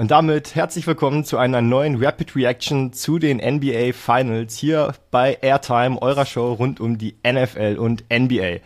Und 0.00 0.10
damit 0.10 0.54
herzlich 0.54 0.86
willkommen 0.86 1.26
zu 1.26 1.36
einer 1.36 1.60
neuen 1.60 2.02
Rapid 2.02 2.34
Reaction 2.34 2.94
zu 2.94 3.18
den 3.18 3.36
NBA 3.36 3.92
Finals 3.92 4.56
hier 4.56 4.94
bei 5.10 5.36
Airtime, 5.42 6.00
eurer 6.00 6.24
Show 6.24 6.54
rund 6.54 6.80
um 6.80 6.96
die 6.96 7.16
NFL 7.22 7.76
und 7.78 8.04
NBA. 8.10 8.60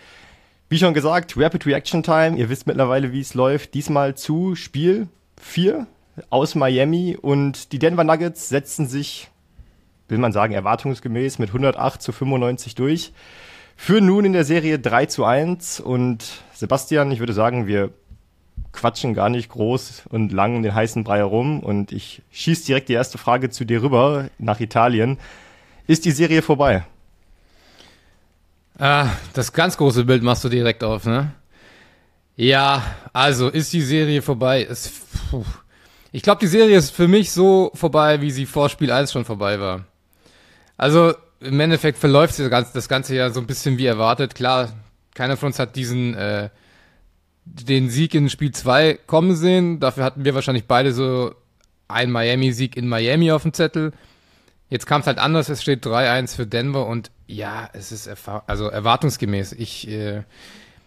Wie 0.69 0.79
schon 0.79 0.95
gesagt, 0.95 1.35
Rapid 1.37 1.67
Reaction 1.67 2.03
Time. 2.03 2.37
Ihr 2.39 2.49
wisst 2.49 2.67
mittlerweile, 2.67 3.13
wie 3.13 3.21
es 3.21 3.35
läuft. 3.35 3.75
Diesmal 3.75 4.15
zu 4.15 4.55
Spiel 4.57 5.09
4 5.41 5.87
aus 6.31 6.55
Miami 6.55 7.17
und 7.21 7.73
die 7.73 7.79
Denver 7.79 8.05
Nuggets 8.05 8.49
setzen 8.49 8.89
sich, 8.89 9.31
will 10.09 10.19
man 10.19 10.33
sagen, 10.33 10.55
erwartungsgemäß 10.55 11.39
mit 11.39 11.51
108 11.51 12.01
zu 12.01 12.13
95 12.13 12.75
durch. 12.75 13.13
Führen 13.77 14.07
nun 14.07 14.25
in 14.25 14.33
der 14.33 14.45
Serie 14.45 14.79
3 14.79 15.07
zu 15.07 15.25
1 15.25 15.81
und 15.81 16.25
Sebastian, 16.55 17.11
ich 17.11 17.19
würde 17.19 17.33
sagen, 17.33 17.67
wir 17.67 17.91
quatschen 18.73 19.15
gar 19.15 19.29
nicht 19.29 19.51
groß 19.51 20.05
und 20.09 20.33
lang 20.33 20.63
den 20.63 20.75
heißen 20.75 21.05
Brei 21.05 21.19
herum 21.19 21.61
und 21.61 21.93
ich 21.93 22.23
schieß 22.33 22.65
direkt 22.65 22.89
die 22.89 22.95
erste 22.95 23.19
Frage 23.19 23.51
zu 23.51 23.65
dir 23.65 23.83
rüber 23.83 24.31
nach 24.39 24.61
Italien. 24.61 25.19
Ist 25.87 26.05
die 26.05 26.11
Serie 26.13 26.43
vorbei? 26.43 26.85
Ah, 28.79 29.11
das 29.35 29.53
ganz 29.53 29.77
große 29.77 30.05
Bild 30.05 30.23
machst 30.23 30.45
du 30.45 30.49
direkt 30.49 30.83
auf, 30.83 31.07
ne? 31.07 31.33
Ja, 32.37 32.83
also 33.13 33.49
ist 33.49 33.73
die 33.73 33.83
Serie 33.83 34.21
vorbei. 34.23 34.67
Es. 34.69 34.93
Ich 36.11 36.23
glaube, 36.23 36.41
die 36.41 36.47
Serie 36.47 36.77
ist 36.77 36.91
für 36.91 37.09
mich 37.09 37.33
so 37.33 37.71
vorbei, 37.75 38.21
wie 38.21 38.31
sie 38.31 38.47
vor 38.47 38.69
Spiel 38.69 38.93
1 38.93 39.13
schon 39.13 39.25
vorbei 39.25 39.59
war. 39.59 39.85
Also 40.77 41.15
im 41.41 41.59
Endeffekt 41.61 41.99
verläuft 41.99 42.39
das 42.39 42.51
Ganze, 42.51 42.73
das 42.73 42.89
Ganze 42.89 43.15
ja 43.15 43.31
so 43.31 43.41
ein 43.41 43.47
bisschen 43.47 43.79
wie 43.79 43.87
erwartet. 43.87 44.35
Klar, 44.35 44.73
keiner 45.15 45.37
von 45.37 45.49
uns 45.49 45.59
hat 45.59 45.77
diesen 45.77 46.15
äh, 46.15 46.51
den 47.45 47.91
Sieg 47.91 48.15
in 48.15 48.31
Spiel 48.31 48.53
2 48.53 48.99
kommen 49.07 49.37
sehen. 49.37 49.81
Dafür 49.81 50.05
hatten 50.05 50.25
wir 50.25 50.35
wahrscheinlich 50.35 50.67
beide 50.67 50.93
so 50.93 51.35
einen 51.89 52.13
Miami-Sieg 52.13 52.77
in 52.77 52.89
Miami 52.89 53.31
auf 53.31 53.43
dem 53.43 53.53
Zettel. 53.53 53.93
Jetzt 54.71 54.87
kam 54.87 55.03
es 55.03 55.07
halt 55.07 55.19
anders, 55.19 55.49
es 55.49 55.63
steht 55.63 55.85
3-1 55.85 56.35
für 56.35 56.47
Denver 56.47 56.87
und 56.87 57.11
ja, 57.27 57.69
es 57.73 57.93
ist 57.93 58.09
also 58.47 58.69
erwartungsgemäß. 58.69 59.53
Ich, 59.53 59.89
äh, 59.89 60.23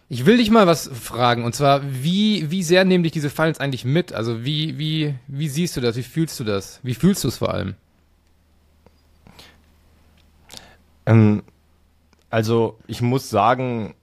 ich 0.09 0.25
will 0.25 0.37
dich 0.37 0.51
mal 0.51 0.67
was 0.67 0.87
fragen 0.87 1.43
und 1.43 1.53
zwar, 1.55 1.81
wie, 1.83 2.49
wie 2.51 2.63
sehr 2.63 2.85
nehmen 2.85 3.03
dich 3.03 3.11
diese 3.11 3.29
Finals 3.29 3.59
eigentlich 3.59 3.85
mit? 3.85 4.13
Also 4.13 4.45
wie, 4.45 4.77
wie, 4.77 5.15
wie 5.27 5.49
siehst 5.49 5.75
du 5.75 5.81
das? 5.81 5.95
Wie 5.97 6.03
fühlst 6.03 6.39
du 6.39 6.43
das? 6.43 6.79
Wie 6.83 6.93
fühlst 6.93 7.23
du 7.23 7.27
es 7.27 7.37
vor 7.37 7.53
allem? 7.53 7.75
Ähm, 11.05 11.43
also 12.29 12.77
ich 12.87 13.01
muss 13.01 13.29
sagen, 13.29 13.95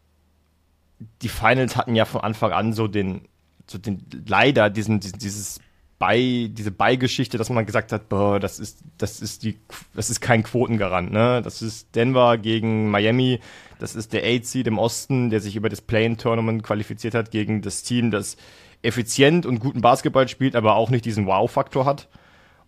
die 1.22 1.28
Finals 1.28 1.77
hatten 1.77 1.94
ja 1.94 2.05
von 2.05 2.22
Anfang 2.22 2.52
an 2.52 2.72
so 2.72 2.88
den, 2.88 3.28
so 3.66 3.78
den 3.78 4.05
leider 4.27 4.70
diesen 4.70 5.00
dieses 5.00 5.60
bei 6.05 6.50
diese 6.52 6.70
Beigeschichte, 6.70 7.38
dass 7.38 7.48
man 7.48 7.64
gesagt 7.64 7.91
hat, 7.91 8.10
boah, 8.10 8.38
das 8.38 8.58
ist 8.58 8.80
das 8.98 9.22
ist 9.22 9.42
die 9.42 9.58
das 9.94 10.11
ist 10.11 10.20
kein 10.20 10.42
Quotengarant, 10.42 11.11
ne? 11.11 11.41
Das 11.42 11.62
ist 11.62 11.96
Denver 11.96 12.36
gegen 12.36 12.91
Miami, 12.91 13.41
das 13.78 13.94
ist 13.94 14.12
der 14.12 14.22
Eight 14.22 14.44
Seed 14.44 14.66
im 14.66 14.78
Osten, 14.78 15.30
der 15.30 15.41
sich 15.41 15.56
über 15.56 15.70
das 15.70 15.80
Play-in 15.80 16.19
Tournament 16.19 16.62
qualifiziert 16.62 17.14
hat 17.14 17.30
gegen 17.30 17.62
das 17.62 17.84
Team, 17.84 18.11
das 18.11 18.36
effizient 18.83 19.46
und 19.46 19.61
guten 19.61 19.80
Basketball 19.80 20.28
spielt, 20.28 20.56
aber 20.56 20.77
auch 20.77 20.91
nicht 20.91 21.06
diesen 21.06 21.24
Wow-Faktor 21.24 21.86
hat. 21.86 22.06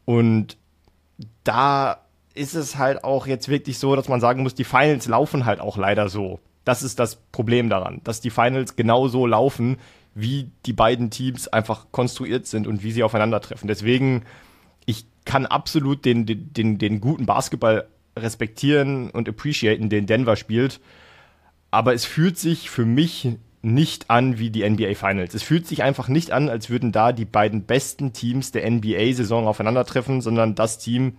Und 0.06 0.56
da 1.44 1.98
ist 2.32 2.54
es 2.54 2.78
halt 2.78 3.04
auch 3.04 3.26
jetzt 3.26 3.50
wirklich 3.50 3.78
so, 3.78 3.96
dass 3.96 4.08
man 4.08 4.22
sagen 4.22 4.44
muss, 4.44 4.54
die 4.54 4.64
Finals 4.64 5.08
laufen 5.08 5.44
halt 5.44 5.60
auch 5.60 5.76
leider 5.76 6.08
so. 6.08 6.40
Das 6.64 6.82
ist 6.82 6.98
das 6.98 7.16
Problem 7.16 7.68
daran, 7.68 8.00
dass 8.02 8.22
die 8.22 8.30
Finals 8.30 8.76
genau 8.76 9.08
so 9.08 9.26
laufen, 9.26 9.76
wie 10.16 10.50
die 10.64 10.72
beiden 10.72 11.10
Teams 11.10 11.46
einfach 11.46 11.88
konstruiert 11.92 12.46
sind 12.46 12.66
und 12.66 12.82
wie 12.82 12.90
sie 12.90 13.02
aufeinandertreffen. 13.02 13.68
Deswegen, 13.68 14.22
ich 14.86 15.04
kann 15.26 15.44
absolut 15.44 16.06
den, 16.06 16.24
den, 16.24 16.54
den, 16.54 16.78
den 16.78 17.02
guten 17.02 17.26
Basketball 17.26 17.86
respektieren 18.16 19.10
und 19.10 19.28
appreciaten, 19.28 19.90
den 19.90 20.06
Denver 20.06 20.36
spielt. 20.36 20.80
Aber 21.70 21.92
es 21.92 22.06
fühlt 22.06 22.38
sich 22.38 22.70
für 22.70 22.86
mich 22.86 23.36
nicht 23.60 24.08
an 24.08 24.38
wie 24.38 24.48
die 24.48 24.66
NBA 24.68 24.94
Finals. 24.94 25.34
Es 25.34 25.42
fühlt 25.42 25.66
sich 25.66 25.82
einfach 25.82 26.08
nicht 26.08 26.30
an, 26.30 26.48
als 26.48 26.70
würden 26.70 26.92
da 26.92 27.12
die 27.12 27.26
beiden 27.26 27.64
besten 27.64 28.14
Teams 28.14 28.52
der 28.52 28.70
NBA-Saison 28.70 29.46
aufeinandertreffen, 29.46 30.22
sondern 30.22 30.54
das 30.54 30.78
Team 30.78 31.18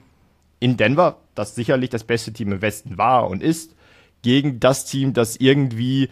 in 0.59 0.75
Denver, 0.75 1.19
das 1.35 1.53
sicherlich 1.53 1.91
das 1.91 2.03
beste 2.03 2.34
Team 2.34 2.52
im 2.52 2.64
Westen 2.64 2.97
war 2.97 3.29
und 3.29 3.44
ist, 3.44 3.75
gegen 4.24 4.59
das 4.59 4.85
Team, 4.85 5.14
das 5.14 5.35
irgendwie 5.35 6.09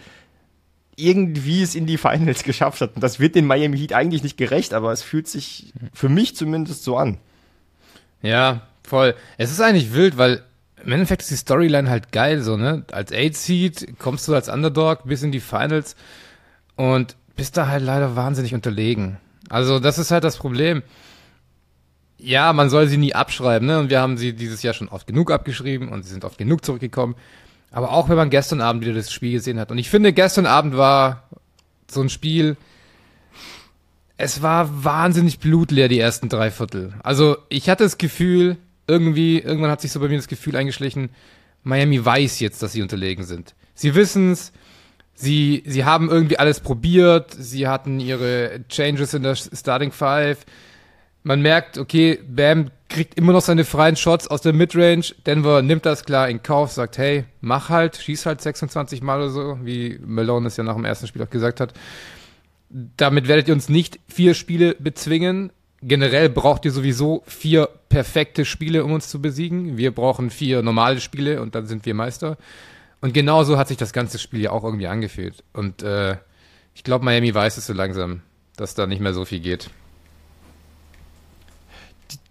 irgendwie 0.95 1.61
es 1.61 1.75
in 1.75 1.85
die 1.85 1.97
Finals 1.97 2.43
geschafft 2.43 2.81
hat. 2.81 2.95
Und 2.95 3.01
das 3.01 3.19
wird 3.19 3.35
den 3.35 3.45
Miami 3.45 3.77
Heat 3.77 3.93
eigentlich 3.93 4.23
nicht 4.23 4.37
gerecht, 4.37 4.73
aber 4.73 4.91
es 4.91 5.01
fühlt 5.01 5.27
sich 5.27 5.73
für 5.93 6.09
mich 6.09 6.35
zumindest 6.35 6.83
so 6.83 6.97
an. 6.97 7.17
Ja, 8.21 8.61
voll. 8.83 9.15
Es 9.37 9.51
ist 9.51 9.61
eigentlich 9.61 9.93
wild, 9.93 10.17
weil 10.17 10.43
im 10.83 10.91
Endeffekt 10.91 11.23
ist 11.23 11.31
die 11.31 11.35
Storyline 11.35 11.89
halt 11.89 12.11
geil, 12.11 12.41
so, 12.41 12.57
ne? 12.57 12.85
Als 12.91 13.11
Eight 13.11 13.35
Seed 13.35 13.97
kommst 13.99 14.27
du 14.27 14.35
als 14.35 14.49
Underdog 14.49 15.05
bis 15.05 15.23
in 15.23 15.31
die 15.31 15.39
Finals 15.39 15.95
und 16.75 17.15
bist 17.35 17.57
da 17.57 17.67
halt 17.67 17.83
leider 17.83 18.15
wahnsinnig 18.15 18.53
unterlegen. 18.53 19.17
Also, 19.49 19.79
das 19.79 19.97
ist 19.97 20.11
halt 20.11 20.23
das 20.23 20.37
Problem. 20.37 20.83
Ja, 22.17 22.53
man 22.53 22.69
soll 22.69 22.87
sie 22.87 22.97
nie 22.97 23.13
abschreiben, 23.13 23.67
ne? 23.67 23.79
Und 23.79 23.89
wir 23.89 23.99
haben 23.99 24.17
sie 24.17 24.33
dieses 24.33 24.63
Jahr 24.63 24.73
schon 24.73 24.89
oft 24.89 25.07
genug 25.07 25.31
abgeschrieben 25.31 25.89
und 25.89 26.03
sie 26.03 26.11
sind 26.11 26.23
oft 26.23 26.37
genug 26.37 26.63
zurückgekommen. 26.63 27.15
Aber 27.75 27.91
auch 27.91 28.07
wenn 28.07 28.15
man 28.15 28.29
gestern 28.29 28.61
Abend 28.61 28.83
wieder 28.83 28.93
das 28.93 29.11
Spiel 29.11 29.33
gesehen 29.33 29.59
hat. 29.59 29.69
Und 29.69 29.77
ich 29.77 29.89
finde, 29.89 30.13
gestern 30.13 30.45
Abend 30.45 30.77
war 30.77 31.27
so 31.91 31.99
ein 31.99 32.07
Spiel, 32.07 32.55
es 34.15 34.41
war 34.41 34.85
wahnsinnig 34.85 35.39
blutleer, 35.39 35.89
die 35.89 35.99
ersten 35.99 36.29
drei 36.29 36.51
Viertel. 36.51 36.93
Also 37.03 37.35
ich 37.49 37.69
hatte 37.69 37.83
das 37.83 37.97
Gefühl, 37.97 38.55
irgendwie, 38.87 39.39
irgendwann 39.39 39.71
hat 39.71 39.81
sich 39.81 39.91
so 39.91 39.99
bei 39.99 40.07
mir 40.07 40.15
das 40.15 40.29
Gefühl 40.29 40.55
eingeschlichen, 40.55 41.09
Miami 41.63 42.03
weiß 42.03 42.39
jetzt, 42.39 42.63
dass 42.63 42.71
sie 42.71 42.81
unterlegen 42.81 43.25
sind. 43.25 43.55
Sie 43.73 43.93
wissen's, 43.93 44.53
sie, 45.13 45.61
sie 45.65 45.83
haben 45.83 46.09
irgendwie 46.09 46.39
alles 46.39 46.61
probiert, 46.61 47.35
sie 47.37 47.67
hatten 47.67 47.99
ihre 47.99 48.61
Changes 48.69 49.13
in 49.13 49.23
der 49.23 49.35
Starting 49.35 49.91
Five. 49.91 50.45
Man 51.27 51.41
merkt, 51.41 51.79
okay, 51.79 52.19
Bam 52.27 52.69
kriegt 52.87 53.17
immer 53.17 53.33
noch 53.33 53.41
seine 53.41 53.65
freien 53.65 53.95
Shots 53.95 54.27
aus 54.27 54.41
der 54.41 54.53
Midrange. 54.53 55.05
Denver 55.25 55.63
nimmt 55.63 55.83
das 55.83 56.05
klar 56.05 56.29
in 56.29 56.43
Kauf, 56.43 56.71
sagt, 56.71 56.99
hey, 56.99 57.25
mach 57.41 57.69
halt, 57.69 57.97
schieß 57.97 58.27
halt 58.27 58.41
26 58.41 59.01
Mal 59.01 59.17
oder 59.17 59.29
so, 59.31 59.57
wie 59.63 59.99
Malone 60.05 60.45
es 60.45 60.57
ja 60.57 60.63
nach 60.63 60.75
dem 60.75 60.85
ersten 60.85 61.07
Spiel 61.07 61.23
auch 61.23 61.29
gesagt 61.31 61.59
hat. 61.59 61.73
Damit 62.69 63.27
werdet 63.27 63.47
ihr 63.47 63.55
uns 63.55 63.69
nicht 63.69 63.99
vier 64.07 64.35
Spiele 64.35 64.75
bezwingen. 64.77 65.51
Generell 65.81 66.29
braucht 66.29 66.63
ihr 66.63 66.71
sowieso 66.71 67.23
vier 67.25 67.69
perfekte 67.89 68.45
Spiele, 68.45 68.83
um 68.83 68.91
uns 68.91 69.09
zu 69.09 69.19
besiegen. 69.19 69.77
Wir 69.77 69.95
brauchen 69.95 70.29
vier 70.29 70.61
normale 70.61 70.99
Spiele 70.99 71.41
und 71.41 71.55
dann 71.55 71.65
sind 71.65 71.87
wir 71.87 71.95
Meister. 71.95 72.37
Und 73.01 73.15
genauso 73.15 73.57
hat 73.57 73.67
sich 73.67 73.77
das 73.77 73.93
ganze 73.93 74.19
Spiel 74.19 74.41
ja 74.41 74.51
auch 74.51 74.63
irgendwie 74.63 74.87
angefühlt. 74.87 75.43
Und 75.53 75.81
äh, 75.81 76.17
ich 76.75 76.83
glaube, 76.83 77.03
Miami 77.03 77.33
weiß 77.33 77.57
es 77.57 77.65
so 77.65 77.73
langsam, 77.73 78.21
dass 78.57 78.75
da 78.75 78.85
nicht 78.85 79.01
mehr 79.01 79.15
so 79.15 79.25
viel 79.25 79.39
geht. 79.39 79.71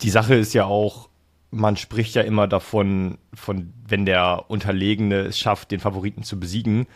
Die 0.01 0.11
Sache 0.11 0.35
ist 0.35 0.55
ja 0.55 0.65
auch, 0.65 1.09
man 1.51 1.77
spricht 1.77 2.15
ja 2.15 2.23
immer 2.23 2.49
davon, 2.49 3.19
von 3.33 3.73
wenn 3.87 4.05
der 4.07 4.45
Unterlegene 4.49 5.21
es 5.21 5.39
schafft, 5.39 5.71
den 5.71 5.81
Favoriten 5.81 6.23
zu 6.23 6.39
besiegen, 6.39 6.87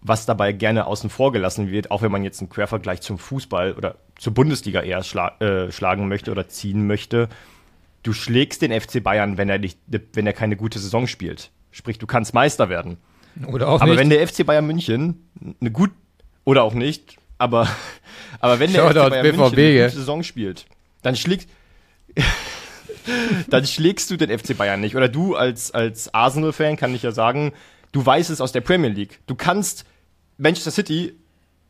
was 0.00 0.26
dabei 0.26 0.52
gerne 0.52 0.86
außen 0.86 1.08
vor 1.08 1.32
gelassen 1.32 1.70
wird, 1.70 1.90
auch 1.90 2.02
wenn 2.02 2.12
man 2.12 2.22
jetzt 2.22 2.40
einen 2.40 2.50
Quervergleich 2.50 3.00
zum 3.00 3.18
Fußball 3.18 3.72
oder 3.72 3.96
zur 4.16 4.34
Bundesliga 4.34 4.82
eher 4.82 5.02
schla 5.02 5.28
äh, 5.40 5.72
schlagen 5.72 6.08
möchte 6.08 6.30
oder 6.30 6.46
ziehen 6.48 6.86
möchte. 6.86 7.28
Du 8.02 8.12
schlägst 8.12 8.60
den 8.60 8.78
FC 8.78 9.02
Bayern, 9.02 9.38
wenn 9.38 9.48
er 9.48 9.58
nicht, 9.58 9.78
wenn 10.12 10.26
er 10.26 10.34
keine 10.34 10.56
gute 10.56 10.78
Saison 10.78 11.06
spielt. 11.06 11.50
Sprich, 11.70 11.98
du 11.98 12.06
kannst 12.06 12.34
Meister 12.34 12.68
werden. 12.68 12.98
Oder 13.46 13.68
auch 13.68 13.80
aber 13.80 13.92
nicht. 13.92 14.00
wenn 14.00 14.10
der 14.10 14.28
FC 14.28 14.44
Bayern 14.44 14.66
München 14.66 15.26
eine 15.60 15.70
gut 15.70 15.90
oder 16.44 16.62
auch 16.62 16.74
nicht, 16.74 17.16
aber 17.38 17.66
aber 18.40 18.60
wenn 18.60 18.72
der 18.72 18.82
Shoutout 18.82 19.06
FC 19.06 19.10
Bayern 19.10 19.22
BVB, 19.22 19.36
München 19.38 19.58
eine 19.58 19.84
gute 19.86 19.96
Saison 19.96 20.22
spielt, 20.22 20.66
dann 21.00 21.16
schlägt 21.16 21.48
dann 23.48 23.66
schlägst 23.66 24.10
du 24.10 24.16
den 24.16 24.36
FC 24.36 24.56
Bayern 24.56 24.80
nicht 24.80 24.96
oder 24.96 25.08
du 25.08 25.34
als 25.34 25.70
als 25.72 26.12
Arsenal 26.14 26.52
Fan 26.52 26.76
kann 26.76 26.94
ich 26.94 27.02
ja 27.02 27.12
sagen, 27.12 27.52
du 27.92 28.04
weißt 28.04 28.30
es 28.30 28.40
aus 28.40 28.52
der 28.52 28.60
Premier 28.60 28.90
League. 28.90 29.20
Du 29.26 29.34
kannst 29.34 29.84
Manchester 30.38 30.70
City 30.70 31.14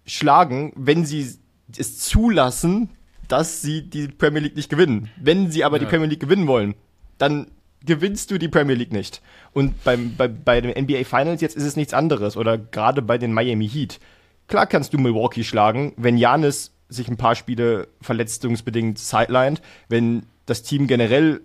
schlagen, 0.06 0.72
wenn 0.76 1.04
sie 1.04 1.28
es 1.76 1.98
zulassen, 1.98 2.90
dass 3.28 3.62
sie 3.62 3.88
die 3.88 4.08
Premier 4.08 4.40
League 4.40 4.56
nicht 4.56 4.68
gewinnen. 4.68 5.10
Wenn 5.16 5.50
sie 5.50 5.64
aber 5.64 5.78
die 5.78 5.86
Premier 5.86 6.08
League 6.08 6.20
gewinnen 6.20 6.46
wollen, 6.46 6.74
dann 7.18 7.50
gewinnst 7.84 8.30
du 8.30 8.38
die 8.38 8.48
Premier 8.48 8.74
League 8.74 8.92
nicht. 8.92 9.22
Und 9.52 9.82
beim, 9.84 10.14
bei, 10.16 10.28
bei 10.28 10.60
den 10.60 10.82
NBA 10.84 11.04
Finals 11.04 11.40
jetzt 11.40 11.56
ist 11.56 11.64
es 11.64 11.76
nichts 11.76 11.94
anderes 11.94 12.36
oder 12.36 12.58
gerade 12.58 13.02
bei 13.02 13.18
den 13.18 13.32
Miami 13.32 13.68
Heat. 13.68 14.00
Klar 14.48 14.66
kannst 14.66 14.92
du 14.92 14.98
Milwaukee 14.98 15.44
schlagen, 15.44 15.92
wenn 15.96 16.18
Janis 16.18 16.72
sich 16.88 17.08
ein 17.08 17.16
paar 17.16 17.34
Spiele 17.34 17.88
verletzungsbedingt 18.00 18.98
sidelined, 18.98 19.62
wenn 19.88 20.26
das 20.46 20.62
Team 20.62 20.86
generell 20.86 21.40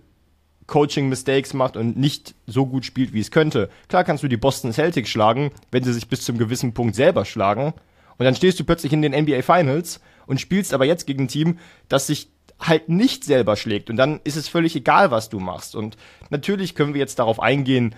Coaching-Mistakes 0.66 1.52
macht 1.52 1.76
und 1.76 1.96
nicht 1.96 2.34
so 2.46 2.64
gut 2.64 2.84
spielt, 2.84 3.12
wie 3.12 3.20
es 3.20 3.30
könnte. 3.30 3.68
Klar 3.88 4.04
kannst 4.04 4.22
du 4.22 4.28
die 4.28 4.36
Boston 4.36 4.72
Celtics 4.72 5.10
schlagen, 5.10 5.50
wenn 5.72 5.82
sie 5.82 5.92
sich 5.92 6.08
bis 6.08 6.22
zum 6.22 6.38
gewissen 6.38 6.74
Punkt 6.74 6.94
selber 6.94 7.24
schlagen. 7.24 7.74
Und 8.18 8.24
dann 8.24 8.36
stehst 8.36 8.60
du 8.60 8.64
plötzlich 8.64 8.92
in 8.92 9.02
den 9.02 9.12
NBA 9.12 9.42
Finals 9.42 10.00
und 10.26 10.40
spielst 10.40 10.72
aber 10.72 10.84
jetzt 10.84 11.06
gegen 11.06 11.24
ein 11.24 11.28
Team, 11.28 11.58
das 11.88 12.06
sich 12.06 12.28
halt 12.60 12.88
nicht 12.88 13.24
selber 13.24 13.56
schlägt. 13.56 13.90
Und 13.90 13.96
dann 13.96 14.20
ist 14.22 14.36
es 14.36 14.48
völlig 14.48 14.76
egal, 14.76 15.10
was 15.10 15.28
du 15.28 15.40
machst. 15.40 15.74
Und 15.74 15.96
natürlich 16.28 16.74
können 16.74 16.94
wir 16.94 17.00
jetzt 17.00 17.18
darauf 17.18 17.40
eingehen, 17.40 17.94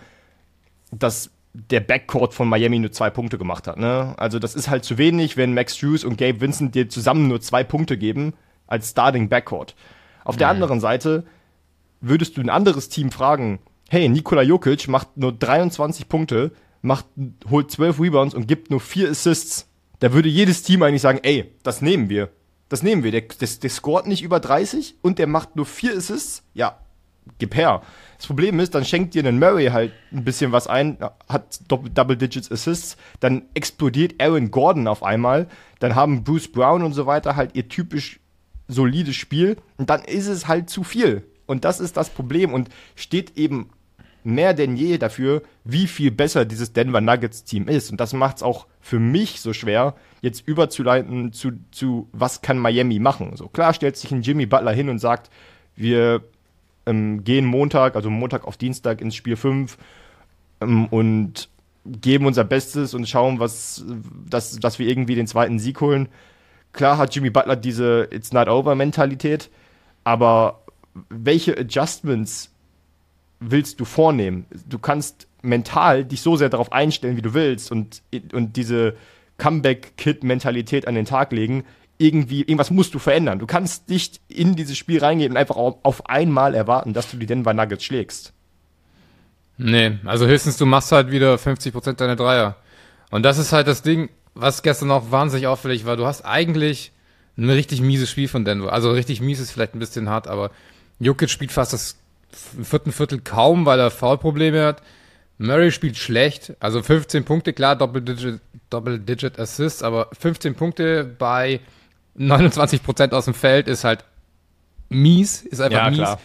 dass 0.93 1.31
der 1.53 1.81
Backcourt 1.81 2.33
von 2.33 2.49
Miami 2.49 2.79
nur 2.79 2.93
zwei 2.93 3.11
Punkte 3.11 3.37
gemacht 3.37 3.67
hat. 3.67 3.77
Ne? 3.77 4.15
Also 4.17 4.39
das 4.39 4.55
ist 4.55 4.71
halt 4.71 4.85
zu 4.85 4.97
wenig, 4.97 5.37
wenn 5.37 5.53
Max 5.53 5.75
Hughes 5.83 6.05
und 6.05 6.17
Gabe 6.17 6.41
Vincent 6.41 6.75
dir 6.75 6.89
zusammen 6.89 7.29
nur 7.29 7.41
zwei 7.41 7.65
Punkte 7.65 7.99
geben 7.99 8.33
als 8.67 8.91
Starting 8.91 9.29
Backcourt. 9.29 9.75
Auf 10.25 10.37
der 10.37 10.49
anderen 10.49 10.81
Seite 10.81 11.25
würdest 12.01 12.37
du 12.37 12.41
ein 12.41 12.51
anderes 12.51 12.89
Team 12.89 13.11
fragen, 13.11 13.61
hey, 13.89 14.09
Nikola 14.09 14.43
Jokic 14.43 14.89
macht 14.89 15.17
nur 15.17 15.33
23 15.33 16.09
Punkte, 16.09 16.53
macht, 16.81 17.07
holt 17.51 17.71
12 17.71 18.01
Rebounds 18.01 18.35
und 18.35 18.49
gibt 18.49 18.71
nur 18.71 18.81
vier 18.81 19.11
Assists, 19.11 19.69
da 20.01 20.13
würde 20.13 20.29
jedes 20.29 20.63
Team 20.63 20.83
eigentlich 20.83 21.03
sagen, 21.03 21.21
ey, 21.23 21.53
das 21.63 21.81
nehmen 21.81 22.09
wir. 22.09 22.31
Das 22.69 22.83
nehmen 22.83 23.05
wir. 23.05 23.13
Der, 23.13 23.21
der, 23.21 23.49
der 23.63 23.71
scoret 23.71 24.07
nicht 24.07 24.23
über 24.23 24.41
30 24.41 24.97
und 25.03 25.19
der 25.19 25.27
macht 25.27 25.57
nur 25.57 25.67
vier 25.67 25.97
Assists. 25.97 26.43
Ja, 26.55 26.79
gib 27.39 27.55
her. 27.55 27.83
Das 28.17 28.27
Problem 28.27 28.59
ist, 28.61 28.75
dann 28.75 28.85
schenkt 28.85 29.15
dir 29.15 29.25
einen 29.25 29.39
Murray 29.39 29.67
halt 29.67 29.93
ein 30.11 30.25
bisschen 30.25 30.53
was 30.53 30.67
ein, 30.67 30.99
hat 31.29 31.61
Double 31.69 32.17
Digits 32.17 32.51
Assists, 32.51 32.97
dann 33.21 33.43
explodiert 33.55 34.21
Aaron 34.21 34.51
Gordon 34.51 34.89
auf 34.89 35.03
einmal, 35.03 35.49
dann 35.81 35.95
haben 35.95 36.25
Bruce 36.25 36.51
Brown 36.51 36.83
und 36.83 36.95
so 36.95 37.07
weiter 37.07 37.37
halt 37.37 37.55
ihr 37.55 37.69
typisch 37.69 38.21
solides 38.73 39.17
Spiel 39.17 39.57
und 39.77 39.91
dann 39.91 40.03
ist 40.03 40.27
es 40.27 40.49
halt 40.49 40.71
zu 40.71 40.85
viel. 40.85 41.25
Und 41.47 41.65
das 41.65 41.81
ist 41.81 41.97
das 41.97 42.11
Problem 42.11 42.53
und 42.53 42.69
steht 42.95 43.37
eben 43.37 43.71
mehr 44.25 44.55
denn 44.55 44.77
je 44.77 44.99
dafür, 44.99 45.43
wie 45.65 45.87
viel 45.87 46.11
besser 46.11 46.45
dieses 46.45 46.73
Denver 46.73 47.01
Nuggets 47.01 47.45
Team 47.45 47.69
ist. 47.69 47.91
Und 47.91 48.01
das 48.01 48.13
macht 48.13 48.37
es 48.37 48.43
auch 48.43 48.67
für 48.81 48.99
mich 48.99 49.41
so 49.41 49.53
schwer, 49.53 49.95
jetzt 50.21 50.47
überzuleiten 50.47 51.33
zu, 51.33 51.53
zu, 51.71 52.09
was 52.13 52.43
kann 52.43 52.59
Miami 52.59 52.99
machen. 52.99 53.37
So 53.37 53.49
klar 53.49 53.75
stellt 53.75 53.97
sich 53.97 54.13
ein 54.13 54.23
Jimmy 54.23 54.47
Butler 54.47 54.73
hin 54.73 54.89
und 54.89 54.99
sagt, 54.99 55.31
wir 55.75 56.23
ähm, 56.87 57.25
gehen 57.25 57.47
Montag, 57.47 57.97
also 57.97 58.11
Montag 58.11 58.47
auf 58.47 58.57
Dienstag 58.57 59.01
ins 59.01 59.17
Spiel 59.17 59.37
5 59.37 59.77
ähm, 60.61 60.87
und 60.87 61.49
geben 61.85 62.27
unser 62.27 62.45
Bestes 62.45 62.95
und 62.95 63.09
schauen, 63.09 63.41
was, 63.41 63.85
dass, 64.29 64.59
dass 64.59 64.79
wir 64.79 64.87
irgendwie 64.87 65.17
den 65.17 65.27
zweiten 65.27 65.59
Sieg 65.59 65.81
holen. 65.81 66.09
Klar 66.73 66.99
hat 66.99 67.15
Jimmy 67.15 67.31
Butler 67.31 67.57
diese 67.57 68.09
It's 68.11 68.33
not 68.33 68.49
over 68.49 68.75
Mentalität, 68.75 69.51
aber 70.05 70.63
welche 71.09 71.57
Adjustments 71.59 72.51
willst 73.41 73.81
du 73.81 73.85
vornehmen? 73.85 74.47
Du 74.69 74.79
kannst 74.79 75.27
mental 75.43 76.05
dich 76.05 76.23
so 76.23 76.37
sehr 76.37 76.49
darauf 76.49 76.73
einstellen, 76.73 77.17
wie 77.17 77.23
du 77.23 77.35
willst 77.35 77.71
und, 77.73 78.03
und 78.33 78.57
diese 78.57 78.95
Comeback-Kid-Mentalität 79.39 80.87
an 80.87 80.95
den 80.95 81.05
Tag 81.05 81.33
legen. 81.33 81.65
Irgendwie, 81.99 82.41
irgendwas 82.41 82.71
musst 82.71 82.95
du 82.95 82.99
verändern. 82.99 83.39
Du 83.39 83.47
kannst 83.47 83.89
nicht 83.89 84.21
in 84.29 84.57
dieses 84.57 84.77
Spiel 84.77 85.01
reingehen 85.01 85.33
und 85.33 85.37
einfach 85.37 85.57
auf, 85.57 86.09
einmal 86.09 86.55
erwarten, 86.55 86.93
dass 86.93 87.11
du 87.11 87.17
die 87.17 87.27
Denver 87.27 87.55
Nuggets 87.55 87.85
schlägst. 87.85 88.33
Nee, 89.59 89.99
also 90.05 90.27
höchstens 90.27 90.57
du 90.57 90.67
machst 90.67 90.91
halt 90.91 91.11
wieder 91.11 91.35
50% 91.35 91.95
deiner 91.95 92.17
Dreier. 92.17 92.57
Und 93.11 93.25
das 93.25 93.39
ist 93.39 93.53
halt 93.53 93.67
das 93.67 93.83
Ding, 93.83 94.09
was 94.35 94.63
gestern 94.63 94.91
auch 94.91 95.11
wahnsinnig 95.11 95.47
auffällig 95.47 95.85
war. 95.85 95.97
Du 95.97 96.07
hast 96.07 96.23
eigentlich 96.25 96.93
ein 97.37 97.49
richtig 97.49 97.81
mieses 97.81 98.11
Spiel 98.11 98.29
von 98.29 98.45
Denver. 98.45 98.73
Also 98.73 98.91
richtig 98.93 99.21
mies 99.21 99.41
ist 99.41 99.53
vielleicht 99.53 99.75
ein 99.75 99.79
bisschen 99.79 100.09
hart, 100.09 100.29
aber 100.29 100.51
Jokic 100.99 101.31
spielt 101.31 101.53
fast 101.53 101.73
das 101.73 101.97
vierten 102.63 102.93
Viertel 102.93 103.21
kaum, 103.21 103.67
weil 103.67 103.79
er 103.81 103.91
Foulprobleme 103.91 104.65
hat. 104.65 104.83
Murray 105.39 105.73
spielt 105.73 105.97
schlecht, 105.97 106.55
also 106.61 106.83
15 106.83 107.25
Punkte, 107.25 107.53
klar, 107.53 107.75
Double-Digit 107.77 108.41
Double 108.71 108.95
-Digit 108.97 109.39
Assists, 109.41 109.83
aber 109.83 110.09
15 110.19 110.55
Punkte 110.55 111.05
bei 111.05 111.61
29% 112.19 113.13
aus 113.13 113.25
dem 113.25 113.35
Feld 113.35 113.67
ist 113.67 113.85
halt 113.85 114.05
mies, 114.89 115.43
ist 115.43 115.61
einfach 115.61 115.79
Ja, 115.79 115.89
mies. 115.91 115.99
klar. 115.99 116.21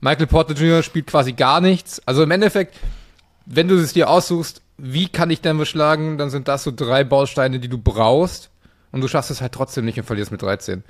Michael 0.00 0.26
Porter 0.26 0.54
Jr. 0.54 0.82
spielt 0.82 1.06
quasi 1.06 1.32
gar 1.32 1.60
nichts. 1.60 2.00
Also 2.06 2.22
im 2.22 2.30
Endeffekt, 2.30 2.76
wenn 3.46 3.68
du 3.68 3.76
es 3.76 3.92
dir 3.92 4.08
aussuchst, 4.08 4.61
wie 4.78 5.08
kann 5.08 5.30
ich 5.30 5.40
Denver 5.40 5.66
schlagen, 5.66 6.18
dann 6.18 6.30
sind 6.30 6.48
das 6.48 6.64
so 6.64 6.72
drei 6.74 7.04
Bausteine, 7.04 7.60
die 7.60 7.68
du 7.68 7.78
brauchst 7.78 8.50
und 8.90 9.00
du 9.00 9.08
schaffst 9.08 9.30
es 9.30 9.40
halt 9.40 9.52
trotzdem 9.52 9.84
nicht 9.84 9.98
und 9.98 10.04
verlierst 10.04 10.32
mit 10.32 10.42
13. 10.42 10.82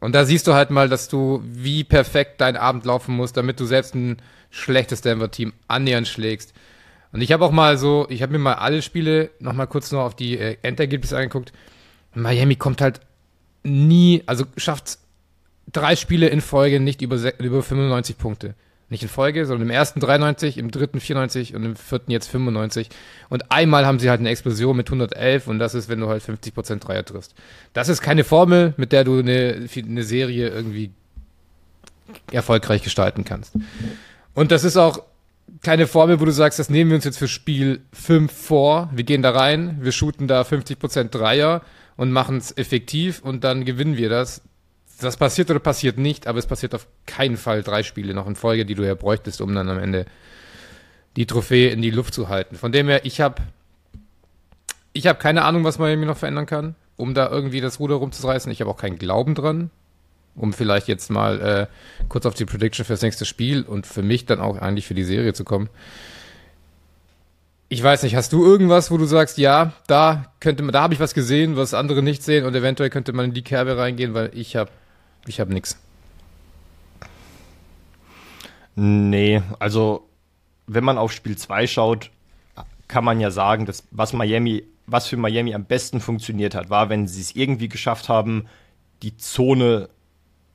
Und 0.00 0.14
da 0.14 0.24
siehst 0.24 0.46
du 0.46 0.54
halt 0.54 0.70
mal, 0.70 0.88
dass 0.88 1.08
du 1.08 1.42
wie 1.44 1.84
perfekt 1.84 2.40
dein 2.40 2.56
Abend 2.56 2.84
laufen 2.84 3.16
musst, 3.16 3.36
damit 3.36 3.58
du 3.58 3.66
selbst 3.66 3.94
ein 3.94 4.18
schlechtes 4.50 5.00
Denver-Team 5.00 5.52
annähernd 5.66 6.06
schlägst. 6.06 6.54
Und 7.12 7.20
ich 7.20 7.32
habe 7.32 7.44
auch 7.44 7.50
mal 7.50 7.78
so, 7.78 8.06
ich 8.10 8.22
habe 8.22 8.32
mir 8.32 8.38
mal 8.38 8.54
alle 8.54 8.82
Spiele 8.82 9.30
noch 9.40 9.54
mal 9.54 9.66
kurz 9.66 9.90
nur 9.90 10.02
auf 10.02 10.14
die 10.14 10.38
äh, 10.38 10.56
Endergebnisse 10.62 11.16
angeguckt. 11.16 11.52
Miami 12.14 12.56
kommt 12.56 12.80
halt 12.80 13.00
nie, 13.64 14.22
also 14.26 14.44
schafft 14.56 14.98
drei 15.72 15.96
Spiele 15.96 16.28
in 16.28 16.40
Folge 16.40 16.80
nicht 16.80 17.02
über, 17.02 17.16
über 17.38 17.62
95 17.62 18.18
Punkte. 18.18 18.54
Nicht 18.90 19.02
in 19.02 19.08
Folge, 19.08 19.44
sondern 19.44 19.68
im 19.68 19.74
ersten 19.74 20.00
93, 20.00 20.56
im 20.56 20.70
dritten 20.70 20.98
94 20.98 21.54
und 21.54 21.64
im 21.64 21.76
vierten 21.76 22.10
jetzt 22.10 22.28
95. 22.28 22.88
Und 23.28 23.52
einmal 23.52 23.84
haben 23.84 23.98
sie 23.98 24.08
halt 24.08 24.20
eine 24.20 24.30
Explosion 24.30 24.76
mit 24.76 24.88
111 24.88 25.46
und 25.46 25.58
das 25.58 25.74
ist, 25.74 25.90
wenn 25.90 26.00
du 26.00 26.08
halt 26.08 26.22
50% 26.22 26.78
Dreier 26.78 27.04
triffst. 27.04 27.34
Das 27.74 27.88
ist 27.88 28.00
keine 28.00 28.24
Formel, 28.24 28.72
mit 28.78 28.92
der 28.92 29.04
du 29.04 29.18
eine, 29.18 29.68
eine 29.76 30.02
Serie 30.02 30.48
irgendwie 30.48 30.90
erfolgreich 32.32 32.82
gestalten 32.82 33.24
kannst. 33.24 33.54
Und 34.34 34.52
das 34.52 34.64
ist 34.64 34.78
auch 34.78 35.02
keine 35.62 35.86
Formel, 35.86 36.20
wo 36.20 36.24
du 36.24 36.32
sagst, 36.32 36.58
das 36.58 36.70
nehmen 36.70 36.90
wir 36.90 36.96
uns 36.96 37.04
jetzt 37.04 37.18
für 37.18 37.28
Spiel 37.28 37.80
5 37.92 38.32
vor. 38.32 38.90
Wir 38.94 39.04
gehen 39.04 39.22
da 39.22 39.30
rein, 39.30 39.78
wir 39.80 39.92
shooten 39.92 40.28
da 40.28 40.42
50% 40.42 41.10
Dreier 41.10 41.62
und 41.96 42.12
machen 42.12 42.38
es 42.38 42.56
effektiv 42.56 43.20
und 43.22 43.44
dann 43.44 43.64
gewinnen 43.64 43.96
wir 43.96 44.08
das. 44.08 44.42
Das 45.00 45.16
passiert 45.16 45.50
oder 45.50 45.60
passiert 45.60 45.98
nicht, 45.98 46.26
aber 46.26 46.38
es 46.38 46.46
passiert 46.46 46.74
auf 46.74 46.86
keinen 47.06 47.36
Fall 47.36 47.62
drei 47.62 47.82
Spiele 47.82 48.14
noch 48.14 48.26
in 48.26 48.34
Folge, 48.34 48.66
die 48.66 48.74
du 48.74 48.84
ja 48.84 48.94
bräuchtest, 48.94 49.40
um 49.40 49.54
dann 49.54 49.68
am 49.68 49.78
Ende 49.78 50.06
die 51.16 51.26
Trophäe 51.26 51.70
in 51.70 51.82
die 51.82 51.90
Luft 51.90 52.14
zu 52.14 52.28
halten. 52.28 52.56
Von 52.56 52.72
dem 52.72 52.88
her, 52.88 53.04
ich 53.04 53.20
habe 53.20 53.42
ich 54.92 55.06
hab 55.06 55.20
keine 55.20 55.44
Ahnung, 55.44 55.64
was 55.64 55.78
Miami 55.78 56.06
noch 56.06 56.16
verändern 56.16 56.46
kann, 56.46 56.74
um 56.96 57.14
da 57.14 57.28
irgendwie 57.28 57.60
das 57.60 57.78
Ruder 57.78 57.96
rumzureißen. 57.96 58.50
Ich 58.50 58.60
habe 58.60 58.70
auch 58.70 58.76
keinen 58.76 58.98
Glauben 58.98 59.34
dran, 59.34 59.70
um 60.34 60.52
vielleicht 60.52 60.88
jetzt 60.88 61.10
mal 61.10 61.40
äh, 61.40 61.66
kurz 62.08 62.26
auf 62.26 62.34
die 62.34 62.44
Prediction 62.44 62.84
fürs 62.84 63.02
nächste 63.02 63.24
Spiel 63.24 63.62
und 63.62 63.86
für 63.86 64.02
mich 64.02 64.26
dann 64.26 64.40
auch 64.40 64.58
eigentlich 64.58 64.86
für 64.86 64.94
die 64.94 65.04
Serie 65.04 65.34
zu 65.34 65.44
kommen. 65.44 65.68
Ich 67.68 67.82
weiß 67.82 68.02
nicht, 68.02 68.16
hast 68.16 68.32
du 68.32 68.44
irgendwas, 68.44 68.90
wo 68.90 68.96
du 68.96 69.04
sagst, 69.04 69.38
ja, 69.38 69.72
da 69.86 70.32
könnte 70.40 70.62
man, 70.62 70.72
da 70.72 70.82
habe 70.82 70.94
ich 70.94 71.00
was 71.00 71.14
gesehen, 71.14 71.56
was 71.56 71.74
andere 71.74 72.02
nicht 72.02 72.22
sehen 72.22 72.46
und 72.46 72.54
eventuell 72.56 72.90
könnte 72.90 73.12
man 73.12 73.26
in 73.26 73.34
die 73.34 73.42
Kerbe 73.42 73.76
reingehen, 73.76 74.14
weil 74.14 74.30
ich 74.34 74.56
habe 74.56 74.70
ich 75.28 75.40
habe 75.40 75.52
nix. 75.52 75.76
Nee, 78.74 79.42
also 79.58 80.08
wenn 80.66 80.84
man 80.84 80.98
auf 80.98 81.12
Spiel 81.12 81.36
2 81.36 81.66
schaut, 81.66 82.10
kann 82.86 83.04
man 83.04 83.20
ja 83.20 83.30
sagen, 83.30 83.66
dass 83.66 83.84
was 83.90 84.12
Miami, 84.12 84.64
was 84.86 85.06
für 85.06 85.16
Miami 85.16 85.54
am 85.54 85.64
besten 85.64 86.00
funktioniert 86.00 86.54
hat, 86.54 86.70
war, 86.70 86.88
wenn 86.88 87.06
sie 87.06 87.20
es 87.20 87.34
irgendwie 87.34 87.68
geschafft 87.68 88.08
haben, 88.08 88.46
die 89.02 89.16
Zone 89.16 89.88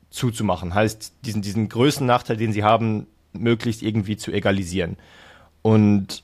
zuzumachen. 0.09 0.73
Heißt, 0.73 1.13
diesen, 1.25 1.41
diesen 1.41 1.69
größten 1.69 2.05
Nachteil, 2.05 2.37
den 2.37 2.53
sie 2.53 2.63
haben, 2.63 3.07
möglichst 3.33 3.81
irgendwie 3.81 4.15
zu 4.15 4.31
egalisieren. 4.31 4.97
Und 5.61 6.23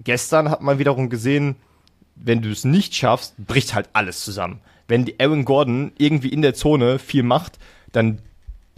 gestern 0.00 0.50
hat 0.50 0.62
man 0.62 0.78
wiederum 0.78 1.10
gesehen, 1.10 1.56
wenn 2.16 2.42
du 2.42 2.50
es 2.50 2.64
nicht 2.64 2.94
schaffst, 2.94 3.34
bricht 3.38 3.74
halt 3.74 3.88
alles 3.92 4.24
zusammen. 4.24 4.60
Wenn 4.86 5.04
die 5.04 5.18
Aaron 5.18 5.44
Gordon 5.44 5.92
irgendwie 5.98 6.28
in 6.28 6.42
der 6.42 6.54
Zone 6.54 6.98
viel 6.98 7.22
macht, 7.22 7.58
dann 7.92 8.20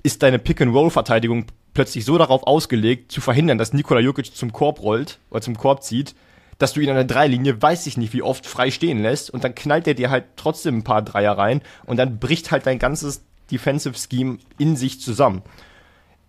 ist 0.03 0.23
deine 0.23 0.39
Pick-and-Roll-Verteidigung 0.39 1.47
plötzlich 1.75 2.05
so 2.05 2.17
darauf 2.17 2.45
ausgelegt, 2.45 3.13
zu 3.13 3.21
verhindern, 3.21 3.59
dass 3.59 3.73
Nikola 3.73 4.01
Jokic 4.01 4.35
zum 4.35 4.53
Korb 4.53 4.81
rollt 4.81 5.19
oder 5.31 5.43
zum 5.43 5.59
Korb 5.59 5.83
zieht, 5.83 6.15
dass 6.59 6.73
du 6.73 6.81
ihn 6.81 6.89
an 6.89 6.97
der 6.97 7.05
Dreilinie, 7.05 7.61
weiß 7.61 7.87
ich 7.87 7.97
nicht, 7.97 8.15
wie 8.15 8.23
oft 8.23 8.47
frei 8.47 8.71
stehen 8.71 9.03
lässt 9.03 9.31
und 9.31 9.45
dann 9.45 9.55
knallt 9.55 9.87
er 9.87 9.95
dir 9.95 10.11
halt 10.11 10.25
trotzdem 10.37 10.79
ein 10.79 10.85
paar 10.85 11.03
Dreier 11.03 11.37
rein 11.37 11.61
und 11.85 11.99
dann 11.99 12.19
bricht 12.19 12.51
halt 12.51 12.67
dein 12.67 12.79
ganzes 12.79 13.23
Defensive 13.51 13.95
Scheme 13.95 14.39
in 14.59 14.77
sich 14.77 15.01
zusammen. 15.01 15.43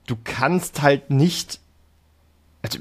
Du 0.05 0.17
kannst 0.21 0.81
halt 0.81 1.09
nicht, 1.09 1.59
also 2.61 2.79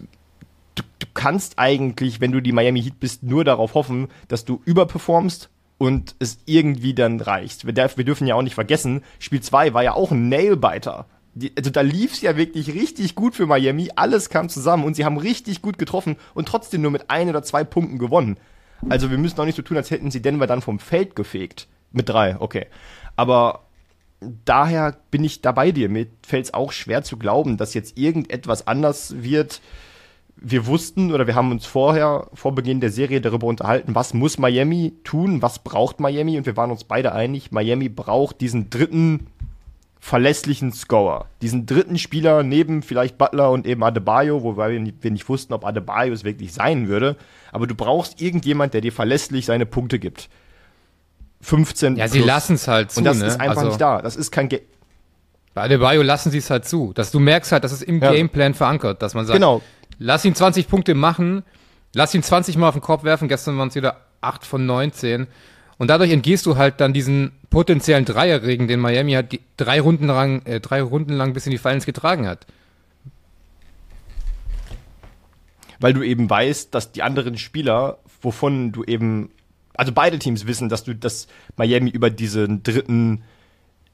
kannst 1.27 1.59
eigentlich, 1.59 2.21
wenn 2.21 2.31
du 2.31 2.41
die 2.41 2.53
Miami 2.53 2.81
Heat 2.81 3.01
bist, 3.01 3.25
nur 3.25 3.43
darauf 3.43 3.75
hoffen, 3.75 4.07
dass 4.29 4.45
du 4.45 4.63
überperformst 4.65 5.51
und 5.77 6.15
es 6.21 6.39
irgendwie 6.47 6.95
dann 6.95 7.21
reicht. 7.21 7.67
Wir, 7.67 7.73
dürfen 7.73 8.29
ja 8.29 8.37
auch 8.37 8.43
nicht 8.43 8.55
vergessen, 8.55 9.03
Spiel 9.19 9.41
2 9.41 9.75
war 9.75 9.83
ja 9.83 9.95
auch 9.95 10.13
ein 10.13 10.29
Nailbiter. 10.29 11.07
Also 11.59 11.71
da 11.71 11.81
lief 11.81 12.13
es 12.13 12.21
ja 12.21 12.37
wirklich 12.37 12.73
richtig 12.73 13.17
gut 13.17 13.35
für 13.35 13.47
Miami, 13.47 13.91
alles 13.97 14.31
kam 14.31 14.49
zusammen 14.49 14.85
und 14.85 14.95
sie 14.95 15.05
haben 15.05 15.17
richtig 15.17 15.63
gut 15.63 15.79
getroffen 15.79 16.15
und 16.35 16.47
trotzdem 16.47 16.83
nur 16.83 16.93
mit 16.93 17.11
ein 17.11 17.29
oder 17.29 17.43
zwei 17.43 17.65
Punkten 17.65 17.99
gewonnen. 17.99 18.37
Also 18.89 19.11
wir 19.11 19.19
müssen 19.19 19.41
auch 19.41 19.47
nicht 19.47 19.57
so 19.57 19.63
tun, 19.63 19.79
als 19.79 19.91
hätten 19.91 20.13
sie 20.13 20.23
Denver 20.23 20.47
dann 20.47 20.63
vom 20.63 20.79
Feld 20.79 21.17
gefegt. 21.17 21.67
Mit 21.91 22.09
drei, 22.09 22.37
okay. 22.39 22.67
Aber 23.17 23.65
daher 24.21 24.97
bin 25.11 25.25
ich 25.25 25.43
da 25.43 25.51
bei 25.51 25.73
dir. 25.73 25.89
Mir 25.89 26.07
fällt 26.25 26.45
es 26.45 26.55
auch 26.55 26.71
schwer 26.71 27.03
zu 27.03 27.17
glauben, 27.17 27.57
dass 27.57 27.75
jetzt 27.75 27.99
irgendetwas 27.99 28.69
anders 28.69 29.25
wird. 29.25 29.61
Wir 30.37 30.67
wussten 30.67 31.13
oder 31.13 31.27
wir 31.27 31.35
haben 31.35 31.51
uns 31.51 31.65
vorher, 31.67 32.29
vor 32.35 32.55
Beginn 32.55 32.81
der 32.81 32.91
Serie 32.91 33.21
darüber 33.21 33.47
unterhalten, 33.47 33.95
was 33.95 34.13
muss 34.13 34.39
Miami 34.39 34.93
tun, 35.03 35.41
was 35.41 35.61
braucht 35.61 35.99
Miami 35.99 36.37
und 36.37 36.45
wir 36.47 36.57
waren 36.57 36.71
uns 36.71 36.85
beide 36.85 37.13
einig, 37.13 37.53
Miami 37.53 37.89
braucht 37.89 38.41
diesen 38.43 38.69
dritten 38.69 39.29
verlässlichen 39.99 40.73
Scorer. 40.73 41.27
Diesen 41.43 41.67
dritten 41.67 41.99
Spieler 41.99 42.43
neben 42.43 42.83
vielleicht 42.83 43.19
Butler 43.19 43.51
und 43.51 43.67
eben 43.67 43.83
Adebayo, 43.83 44.43
wobei 44.43 44.73
wir 44.73 44.79
nicht, 44.81 44.99
wir 45.01 45.11
nicht 45.11 45.29
wussten, 45.29 45.53
ob 45.53 45.65
Adebayo 45.65 46.13
es 46.13 46.23
wirklich 46.23 46.53
sein 46.53 46.87
würde. 46.87 47.17
Aber 47.51 47.67
du 47.67 47.75
brauchst 47.75 48.21
irgendjemand, 48.21 48.75
der 48.75 48.83
dir 48.83 48.93
verlässlich 48.93 49.47
seine 49.47 49.67
Punkte 49.67 49.99
gibt. 49.99 50.29
15 51.41 51.97
Ja, 51.97 52.09
sie 52.09 52.21
lassen 52.21 52.55
es 52.55 52.69
halt 52.69 52.93
zu, 52.93 53.01
Und 53.01 53.05
das 53.05 53.19
ne? 53.19 53.27
ist 53.27 53.41
einfach 53.41 53.57
also, 53.57 53.69
nicht 53.69 53.81
da. 53.81 54.01
Das 54.03 54.17
ist 54.17 54.31
kein 54.31 54.49
Ge 54.49 54.63
Bei 55.55 55.63
Adebayo 55.63 56.03
lassen 56.03 56.31
sie 56.31 56.39
es 56.39 56.51
halt 56.51 56.67
zu. 56.67 56.93
Dass 56.93 57.11
du 57.11 57.19
merkst 57.19 57.51
halt, 57.53 57.65
das 57.65 57.73
ist 57.73 57.83
im 57.83 58.01
Ja. 58.01 58.13
Gameplan 58.13 58.55
verankert, 58.55 59.03
dass 59.03 59.15
man 59.15 59.27
sagt, 59.27 59.37
Genau. 59.37 59.61
Lass 59.99 60.25
ihn 60.25 60.35
20 60.35 60.69
Punkte 60.69 60.95
machen, 60.95 61.43
lass 61.95 62.15
ihn 62.15 62.23
20 62.23 62.57
Mal 62.57 62.69
auf 62.69 62.75
den 62.75 62.83
Kopf 62.83 63.05
werfen, 63.05 63.29
gestern 63.29 63.59
waren 63.59 63.69
es 63.69 63.75
wieder 63.75 64.01
8 64.21 64.45
von 64.45 64.67
19. 64.67 65.27
Und 65.79 65.89
dadurch 65.89 66.11
entgehst 66.11 66.47
du 66.47 66.57
halt 66.57 66.81
dann 66.81 66.93
diesen 66.93 67.33
potenziellen 67.51 68.07
Dreierregen, 68.07 68.67
den 68.67 68.81
Miami 68.81 69.13
halt 69.13 69.33
die 69.33 69.41
drei 69.57 69.81
Runden 69.81 70.07
lang, 70.07 70.43
äh, 70.47 70.61
drei 70.61 70.81
Runden 70.81 71.13
lang 71.13 71.35
bis 71.35 71.47
in 71.47 71.51
die 71.51 71.59
Finals 71.59 71.85
getragen 71.85 72.27
hat. 72.27 72.47
weil 75.81 75.93
du 75.93 76.03
eben 76.03 76.29
weißt, 76.29 76.75
dass 76.75 76.93
die 76.93 77.03
anderen 77.03 77.39
Spieler, 77.39 77.99
wovon 78.23 78.73
du 78.73 78.85
eben, 78.85 79.31
also 79.75 79.93
beide 79.93 80.19
Teams 80.19 80.47
wissen, 80.47 80.69
dass 80.69 80.85
du, 80.85 80.95
dass 80.95 81.27
Miami 81.57 81.91
über 81.91 82.11
diesen 82.11 82.63
dritten 82.63 83.23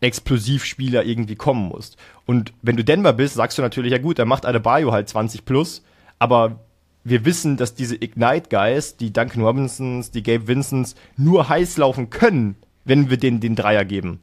Explosivspieler 0.01 1.05
irgendwie 1.05 1.37
kommen 1.37 1.69
musst. 1.69 1.97
Und 2.27 2.53
wenn 2.63 2.77
du 2.77 2.85
Denver 2.85 3.13
bist, 3.13 3.35
sagst 3.35 3.59
du 3.59 3.63
natürlich, 3.63 3.93
ja 3.93 3.99
gut, 3.99 4.19
dann 4.19 4.29
macht 4.29 4.47
Adebayo 4.47 4.93
halt 4.93 5.09
20 5.09 5.45
plus, 5.45 5.83
aber 6.23 6.61
wir 7.03 7.25
wissen, 7.25 7.57
dass 7.57 7.75
diese 7.75 7.97
Ignite 7.97 8.49
Guys, 8.49 8.97
die 8.97 9.13
Duncan 9.13 9.43
Robinsons, 9.43 10.13
die 10.13 10.23
Gabe 10.23 10.47
Vincents, 10.47 10.95
nur 11.17 11.49
heiß 11.49 11.79
laufen 11.79 12.11
können, 12.11 12.55
wenn 12.85 13.11
wir 13.11 13.17
denen 13.17 13.41
den 13.41 13.57
Dreier 13.57 13.85
geben. 13.85 14.21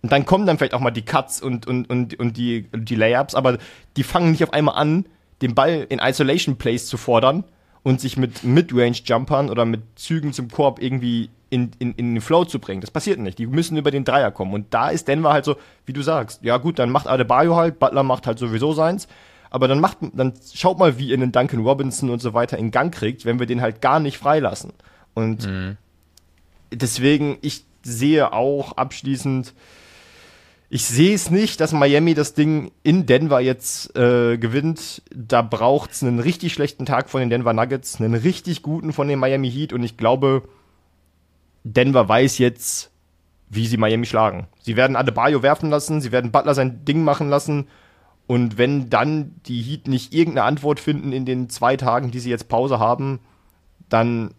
Und 0.00 0.12
dann 0.12 0.24
kommen 0.24 0.46
dann 0.46 0.56
vielleicht 0.56 0.72
auch 0.72 0.80
mal 0.80 0.92
die 0.92 1.04
Cuts 1.04 1.42
und, 1.42 1.66
und, 1.66 1.90
und, 1.90 2.18
und 2.18 2.38
die, 2.38 2.68
die 2.74 2.94
Layups, 2.94 3.34
aber 3.34 3.58
die 3.98 4.02
fangen 4.02 4.30
nicht 4.30 4.42
auf 4.42 4.54
einmal 4.54 4.76
an, 4.76 5.04
den 5.42 5.54
Ball 5.54 5.86
in 5.90 5.98
Isolation 5.98 6.56
Plays 6.56 6.86
zu 6.86 6.96
fordern 6.96 7.44
und 7.82 8.00
sich 8.00 8.16
mit 8.16 8.44
Midrange-Jumpern 8.44 9.50
oder 9.50 9.66
mit 9.66 9.82
Zügen 9.96 10.32
zum 10.32 10.48
Korb 10.48 10.80
irgendwie 10.80 11.28
in, 11.50 11.72
in, 11.78 11.92
in 11.96 12.14
den 12.14 12.22
Flow 12.22 12.46
zu 12.46 12.60
bringen. 12.60 12.80
Das 12.80 12.90
passiert 12.90 13.18
nicht. 13.18 13.38
Die 13.38 13.46
müssen 13.46 13.76
über 13.76 13.90
den 13.90 14.04
Dreier 14.04 14.30
kommen. 14.30 14.54
Und 14.54 14.72
da 14.72 14.88
ist 14.88 15.06
Denver 15.06 15.34
halt 15.34 15.44
so, 15.44 15.56
wie 15.84 15.92
du 15.92 16.00
sagst, 16.00 16.42
ja 16.42 16.56
gut, 16.56 16.78
dann 16.78 16.88
macht 16.88 17.06
Adebayo 17.06 17.56
halt, 17.56 17.78
Butler 17.78 18.04
macht 18.04 18.26
halt 18.26 18.38
sowieso 18.38 18.72
seins. 18.72 19.06
Aber 19.52 19.68
dann 19.68 19.80
macht, 19.80 19.98
dann 20.14 20.32
schaut 20.54 20.78
mal, 20.78 20.96
wie 20.96 21.08
ihr 21.08 21.14
einen 21.14 21.30
Duncan 21.30 21.60
Robinson 21.60 22.08
und 22.08 22.22
so 22.22 22.32
weiter 22.32 22.56
in 22.56 22.70
Gang 22.70 22.92
kriegt, 22.92 23.26
wenn 23.26 23.38
wir 23.38 23.44
den 23.44 23.60
halt 23.60 23.82
gar 23.82 24.00
nicht 24.00 24.16
freilassen. 24.16 24.72
Und 25.12 25.46
deswegen, 26.72 27.36
ich 27.42 27.66
sehe 27.82 28.32
auch 28.32 28.78
abschließend, 28.78 29.52
ich 30.70 30.86
sehe 30.86 31.14
es 31.14 31.30
nicht, 31.30 31.60
dass 31.60 31.72
Miami 31.72 32.14
das 32.14 32.32
Ding 32.32 32.72
in 32.82 33.04
Denver 33.04 33.40
jetzt 33.40 33.94
äh, 33.94 34.38
gewinnt. 34.38 35.02
Da 35.14 35.42
braucht 35.42 35.90
es 35.90 36.02
einen 36.02 36.18
richtig 36.18 36.54
schlechten 36.54 36.86
Tag 36.86 37.10
von 37.10 37.20
den 37.20 37.28
Denver 37.28 37.52
Nuggets, 37.52 38.00
einen 38.00 38.14
richtig 38.14 38.62
guten 38.62 38.94
von 38.94 39.06
den 39.06 39.18
Miami 39.18 39.50
Heat 39.50 39.74
und 39.74 39.82
ich 39.82 39.98
glaube, 39.98 40.48
Denver 41.62 42.08
weiß 42.08 42.38
jetzt, 42.38 42.90
wie 43.50 43.66
sie 43.66 43.76
Miami 43.76 44.06
schlagen. 44.06 44.46
Sie 44.62 44.76
werden 44.76 44.96
Adebayo 44.96 45.42
werfen 45.42 45.68
lassen, 45.68 46.00
sie 46.00 46.10
werden 46.10 46.32
Butler 46.32 46.54
sein 46.54 46.86
Ding 46.86 47.04
machen 47.04 47.28
lassen 47.28 47.66
und 48.26 48.58
wenn 48.58 48.88
dann 48.88 49.34
die 49.46 49.60
Heat 49.60 49.88
nicht 49.88 50.14
irgendeine 50.14 50.46
Antwort 50.46 50.80
finden 50.80 51.12
in 51.12 51.24
den 51.24 51.50
zwei 51.50 51.76
Tagen, 51.76 52.10
die 52.10 52.20
sie 52.20 52.30
jetzt 52.30 52.48
Pause 52.48 52.78
haben, 52.78 53.20
dann 53.88 54.34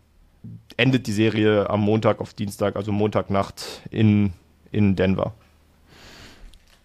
endet 0.77 1.07
die 1.07 1.11
Serie 1.11 1.69
am 1.69 1.81
Montag 1.81 2.19
auf 2.19 2.33
Dienstag, 2.33 2.75
also 2.75 2.91
Montagnacht 2.91 3.81
in, 3.91 4.33
in 4.71 4.95
Denver. 4.95 5.33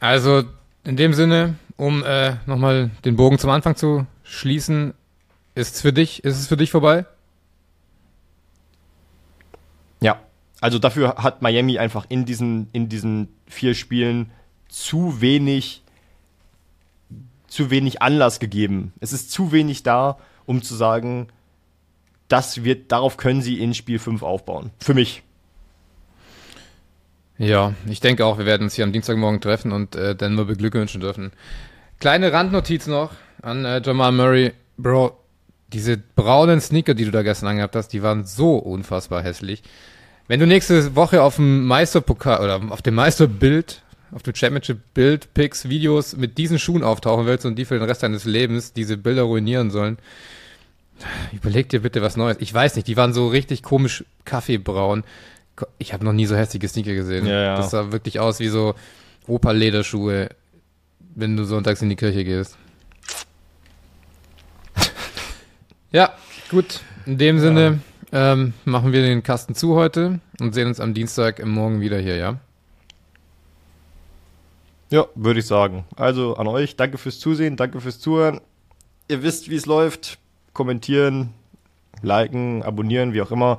Also 0.01 0.45
in 0.85 0.97
dem 0.97 1.15
Sinne, 1.15 1.57
um 1.77 2.05
äh, 2.05 2.37
nochmal 2.47 2.91
den 3.05 3.17
Bogen 3.17 3.39
zum 3.39 3.51
Anfang 3.51 3.77
zu 3.77 4.07
schließen, 4.23 4.95
ist 5.55 5.77
es 5.77 5.81
für 5.81 5.93
dich, 5.93 6.25
ist 6.25 6.39
es 6.39 6.47
für 6.47 6.57
dich 6.57 6.71
vorbei? 6.71 7.05
Ja, 10.01 10.21
also 10.61 10.79
dafür 10.79 11.17
hat 11.17 11.43
Miami 11.43 11.79
einfach 11.79 12.07
in 12.09 12.25
diesen, 12.25 12.69
in 12.73 12.89
diesen 12.89 13.29
vier 13.47 13.75
Spielen 13.75 14.31
zu 14.69 15.21
wenig, 15.21 15.83
zu 17.49 17.71
wenig 17.71 18.03
Anlass 18.03 18.39
gegeben. 18.39 18.93
Es 19.01 19.13
ist 19.13 19.33
zu 19.33 19.53
wenig 19.53 19.83
da, 19.83 20.19
um 20.47 20.63
zu 20.63 20.75
sagen, 20.75 21.29
das 22.29 22.63
wird, 22.63 22.93
darauf 22.93 23.17
können 23.17 23.43
sie 23.43 23.61
in 23.61 23.75
Spiel 23.75 23.99
5 23.99 24.23
aufbauen. 24.23 24.71
Für 24.79 24.95
mich. 24.95 25.23
Ja, 27.39 27.75
ich 27.89 28.01
denke 28.01 28.25
auch, 28.25 28.39
wir 28.39 28.47
werden 28.47 28.65
uns 28.65 28.75
hier 28.75 28.85
am 28.85 28.93
Dienstagmorgen 28.93 29.41
treffen 29.41 29.73
und 29.73 29.95
äh, 29.95 30.15
Denver 30.15 30.45
beglückwünschen 30.45 31.01
dürfen. 31.01 31.33
Kleine 32.01 32.33
Randnotiz 32.33 32.87
noch 32.87 33.13
an 33.43 33.65
äh, 33.65 33.81
Jamal 33.85 34.13
Murray. 34.13 34.53
Bro, 34.77 35.17
diese 35.73 35.97
braunen 35.97 36.61
Sneaker, 36.61 36.95
die 36.95 37.05
du 37.05 37.11
da 37.11 37.23
gestern 37.23 37.49
angehabt 37.49 37.77
hast, 37.77 37.89
die 37.89 38.03
waren 38.03 38.25
so 38.25 38.57
unfassbar 38.57 39.23
hässlich. 39.23 39.63
Wenn 40.27 40.41
du 40.41 40.47
nächste 40.47 40.95
Woche 40.95 41.23
auf 41.23 41.37
dem 41.37 41.65
Meisterpokal 41.67 42.41
oder 42.41 42.61
auf 42.73 42.83
dem 42.83 42.95
Meisterbild, 42.95 43.83
auf 44.13 44.23
dem 44.23 44.35
Championship 44.35 44.79
Bild 44.95 45.33
Picks 45.35 45.69
Videos 45.69 46.17
mit 46.17 46.39
diesen 46.39 46.59
Schuhen 46.59 46.83
auftauchen 46.83 47.27
willst 47.27 47.47
und 47.47 47.57
die 47.57 47.65
für 47.65 47.79
den 47.79 47.89
Rest 47.89 48.03
deines 48.03 48.25
Lebens 48.25 48.73
diese 48.73 48.97
Bilder 48.97 49.23
ruinieren 49.23 49.71
sollen, 49.71 49.99
überleg 51.33 51.69
dir 51.69 51.81
bitte 51.81 52.03
was 52.03 52.17
Neues. 52.17 52.39
Ich 52.41 52.53
weiß 52.53 52.77
nicht, 52.77 52.89
die 52.89 52.97
waren 52.97 53.13
so 53.13 53.29
richtig 53.29 53.63
komisch 53.63 54.05
kaffeebraun. 54.25 55.05
Ich 55.79 55.93
habe 55.93 56.05
noch 56.05 56.13
nie 56.13 56.27
so 56.27 56.37
hässliche 56.37 56.69
Sneaker 56.69 56.95
gesehen. 56.95 57.27
Ja, 57.27 57.43
ja. 57.43 57.57
Das 57.57 57.71
sah 57.71 57.93
wirklich 57.93 58.21
aus 58.21 58.41
wie 58.41 58.49
so 58.49 58.75
Opa-Lederschuhe, 59.27 60.31
wenn 61.15 61.37
du 61.37 61.45
sonntags 61.45 61.83
in 61.83 61.89
die 61.89 61.97
Kirche 61.97 62.25
gehst. 62.25 62.57
ja, 65.93 66.13
gut. 66.51 66.81
In 67.07 67.19
dem 67.19 67.39
Sinne 67.41 67.81
ähm, 68.13 68.55
machen 68.65 68.93
wir 68.93 69.03
den 69.03 69.23
Kasten 69.23 69.55
zu 69.55 69.75
heute 69.75 70.21
und 70.41 70.55
sehen 70.55 70.69
uns 70.69 70.81
am 70.81 70.95
Dienstag 70.95 71.41
im 71.41 71.51
Morgen 71.51 71.81
wieder 71.81 71.99
hier, 71.99 72.17
ja? 72.17 72.39
Ja, 74.91 75.07
würde 75.15 75.41
ich 75.41 75.47
sagen. 75.47 75.85
Also 75.97 76.37
an 76.37 76.47
euch, 76.47 76.77
danke 76.77 76.99
fürs 76.99 77.19
Zusehen, 77.19 77.57
danke 77.57 77.81
fürs 77.81 78.01
Zuhören. 78.01 78.41
Ihr 79.09 79.23
wisst, 79.23 79.51
wie 79.51 79.57
es 79.57 79.67
läuft. 79.67 80.19
Kommentieren, 80.53 81.35
liken, 82.03 82.63
abonnieren, 82.63 83.13
wie 83.13 83.23
auch 83.23 83.31
immer. 83.31 83.59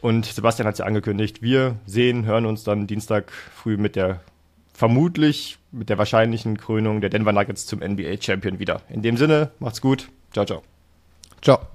Und 0.00 0.26
Sebastian 0.26 0.66
hat 0.66 0.74
es 0.74 0.78
ja 0.78 0.86
angekündigt. 0.86 1.42
Wir 1.42 1.76
sehen, 1.86 2.24
hören 2.24 2.46
uns 2.46 2.64
dann 2.64 2.86
Dienstag 2.86 3.30
früh 3.30 3.76
mit 3.76 3.96
der 3.96 4.20
vermutlich 4.74 5.58
mit 5.70 5.88
der 5.88 5.98
wahrscheinlichen 5.98 6.56
Krönung 6.56 7.00
der 7.00 7.10
Denver 7.10 7.32
Nuggets 7.32 7.66
zum 7.66 7.80
NBA 7.80 8.20
Champion 8.20 8.58
wieder. 8.58 8.82
In 8.88 9.02
dem 9.02 9.16
Sinne, 9.16 9.50
macht's 9.58 9.80
gut. 9.80 10.08
Ciao, 10.32 10.44
ciao. 10.44 10.62
Ciao. 11.40 11.71